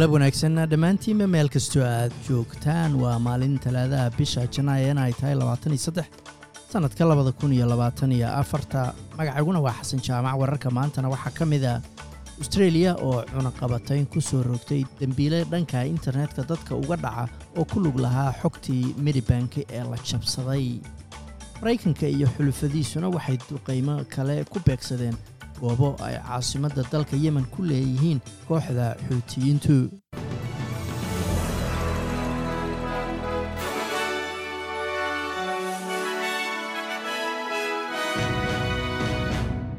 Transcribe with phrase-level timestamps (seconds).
[0.00, 2.94] galab wanaagsan dhammaantiinba meel kastoo aad joogtaan.
[3.02, 6.08] Waa maalin talaadaha bisha janaayana ay tahay labaatan iyo saddex
[7.10, 7.52] labada kun
[9.66, 11.82] waa xasan jaamac wararka maantana waxaa ka mid a
[12.40, 17.28] austreeliya oo cunaqabatayn ku soo rogtay dembiile dhanka internetka dadka uga dhaca
[17.58, 20.80] oo ku lug lahaa xogtii medibanki ee la jabsaday.
[21.60, 25.16] Maraykanka iyo xulufadiisuna waxay duqaymo kale ku beegsadeen
[25.60, 29.76] goobo ay caasimadda dalka yemen ku leeyihiin kooxda xuutiyiintu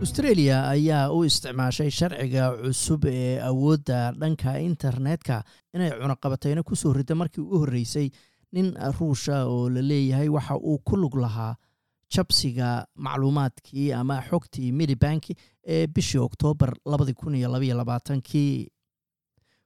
[0.02, 5.35] austreeliya ayaa u isticmaashay sharciga cusub ee awoodda dhanka internetka
[5.76, 8.07] inay cunaqabatayno ku soo rida markii u horreysay
[8.55, 8.68] nin
[8.99, 11.54] ruusha oo la leeyahay waxa uu ku lug lahaa
[12.15, 18.68] jabsiga macluumaadkii ama xogtii medibanki ee bishii oktoobar labadi kun iyo labaiyo labaatankii.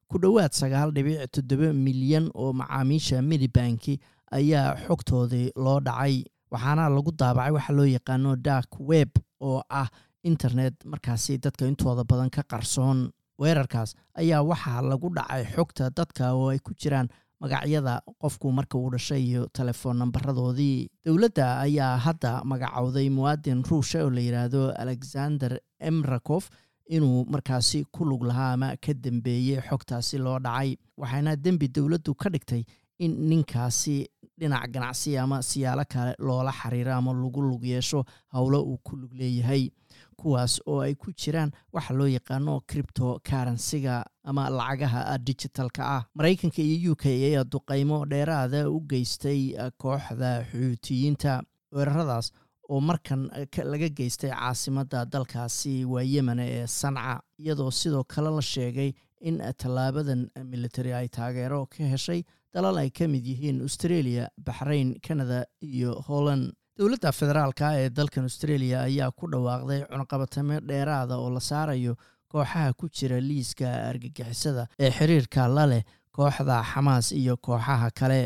[0.07, 3.99] Ku dhowaad milyan oo macaamiisha medibanki
[4.31, 9.09] ayaa xogtoodii loo dhacay waxaana lagu daabacay waxa loo yaqaano dark web
[9.41, 9.87] oo ah
[10.23, 10.73] internet.
[10.85, 13.09] Markaasi dadka intooda badan ka qarsoon
[13.39, 17.07] weerarkaas ayaa waxaa lagu dhacay xogta dadka oo ay ku jiraan
[17.41, 24.09] magacyada qofku marka uu dhashay iyo telefoon nambaradoodii dowladda ayaa hadda magacowday muwaadin ruusha oo
[24.09, 26.49] la yidhaahdo alexander emrakof
[26.95, 30.75] inuu markaasi ku lug lahaa ama ka dembeeyey xogtaasi loo dhacay.
[30.97, 32.63] Waxaana dembi dowladdu ka dhigtay
[32.99, 33.95] in ninkaasi
[34.39, 39.13] dhinac ganacsi ama siyaalo kale loola xiriiro ama lagu lug yeesho howlo uu ku lug
[39.13, 39.69] leeyahay.
[40.17, 46.03] Kuwaas oo ay ku jiraan waxa loo yaqaano cripto karansiga ama lacagaha digitalka ah.
[46.15, 51.41] Maraykanka iyo u k ayaa duqaymo dheeraada u geystay kooxda xuutiyiinta
[51.75, 52.31] weeraradaas
[52.69, 53.29] oo markan
[53.71, 58.91] laga geystay caasimadda dalkaasi waa yemen ee sanca iyadoo sidoo kale la sheegay
[59.29, 60.21] in tallaabadan
[60.53, 62.19] military ay taageero ka heshay
[62.55, 66.45] dalal ay ka mid yihiin australia baxrain canada iyo holland.
[66.79, 71.93] Dowladda federaalka ee dalkan australia ayaa ku dhawaaqday cunaqabatamo dheeraada oo la saarayo
[72.33, 75.83] kooxaha ku jira liiska argagixisada ee xiriirka la leh
[76.17, 78.19] kooxda xamaas iyo kooxaha kale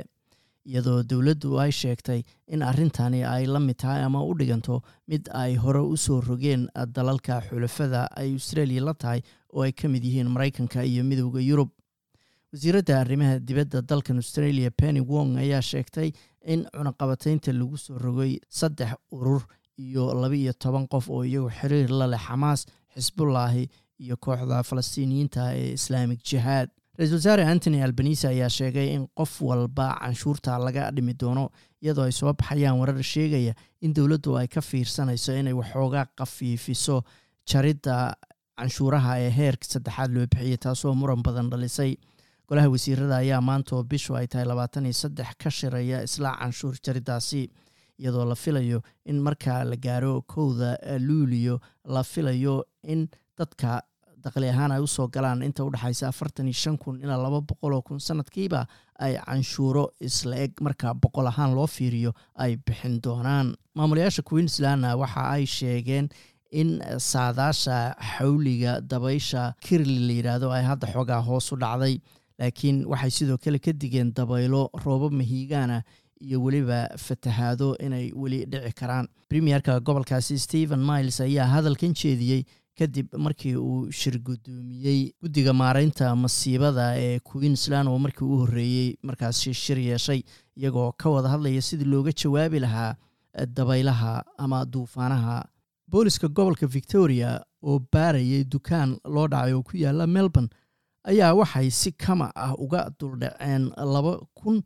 [0.66, 5.56] iyadoo dowladdu ay sheegtay in arrintani ay la mid tahay ama u dhiganto mid ay
[5.56, 9.22] hore u soo rogeen dalalka xulafada ay australia la tahay
[9.54, 11.70] oo ay ka mid yihiin maraykanka iyo midowda yurub.
[12.54, 16.12] Wasiiradda arrimaha dibadda dalkan australia penny wong ayaa sheegtay
[16.46, 19.42] in cunaqabataynta lagu soo rogay saddex urur
[19.78, 22.66] iyo laba-iyo toban qof oo iyagu xiriir la leh xamaas
[22.96, 23.70] xisbullaahi
[24.04, 29.88] iyo kooxda falastiiniyiinta ee islaamic jihaad ra'isul wasaare antony albanise ayaa sheegay in qof walba
[30.02, 31.46] canshuurta laga dhimi doono
[31.84, 36.98] iyadoo ay soo baxayaan warar sheegaya in dowladdu ay ka fiirsanayso inay waxoogaa khafiifiso
[37.52, 37.98] jaridda
[38.60, 41.92] canshuuraha ee heerka saddexaad loo bixiyey taasoo muran badan dhalisay.
[42.50, 47.42] Golaha wasiirada ayaa maantoo bishu ay tahay labaatan iyo saddex ka shiraya isla canshuur jariddaasi
[48.02, 50.72] iyadoo la filayo in markaa la gaaro kowda
[51.08, 51.56] luuliyo
[51.96, 52.56] la filayo
[52.94, 53.08] in
[53.40, 53.72] dadka
[54.24, 57.74] daqli ahaan ay u soo galaan inta udhexaysa afartan iyo shan kun ilaa laba boqol
[57.78, 58.62] oo kun sanadkiiba
[59.06, 63.56] ay canshuuro isla eg markaa boqol ahaan loo fiiriyo ay bixin doonaan.
[63.78, 66.10] Maamulayaasha queenslandna waxa ay sheegeen
[66.52, 67.78] in saadaasha
[68.18, 71.96] xawliga dabaysha kirli la yidhaahdo ay hadda xoogaa hoos u dhacday
[72.40, 75.78] laakiin waxay sidoo kale ka digeen dabaylo roobab mahiigaana
[76.26, 79.08] iyo weliba fatahaado inay weli dhici karaan.
[79.30, 82.42] Premierka gobolkaasi stephen miles ayaa hadalkan jeediyey
[82.80, 89.54] kadib markii uu shir gudoomiyey guddiga maareynta masiibada ee queensland oo markii u horreeyey markaasi
[89.54, 90.22] shir yeeshay
[90.58, 92.96] iyagoo ka wada hadlaya sidii looga jawaabi lahaa
[93.56, 95.46] dabaylaha ama duufaanaha.
[95.88, 100.50] Booliska gobolka victoria oo baarayay dukaan loo dhacay oo ku yaalla melbourne
[101.04, 104.62] ayaa waxay si kama ah uga duldhaceen laba kun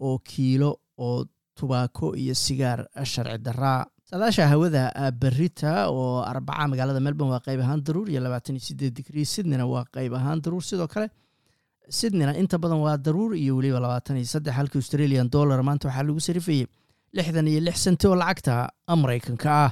[0.00, 1.24] oo kiilo oo
[1.54, 4.82] tubaako iyo sigaar sharci daraa saadaasha hawada
[5.22, 9.66] berita oo arbaca magaalada melbourne waa qayb ahaan daruur iyo labaatan iyo sideed digrii sydneyna
[9.72, 10.62] waa qayb ahaan daruur.
[10.70, 11.08] Sidoo kale
[11.98, 16.06] sydneyna inta badan waa daruur iyo weliba labaatan iyo saddex halka australian dollar maanta waxaa
[16.08, 16.66] lagu sarifayay
[17.16, 18.54] lixdan iyo lix senti oo lacagta
[19.02, 19.70] maraykanka ah